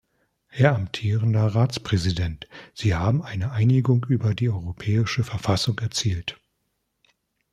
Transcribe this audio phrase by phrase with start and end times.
[0.47, 6.39] Herr amtierender Ratspräsident, Sie haben eine Einigung über die Europäische Verfassung erzielt.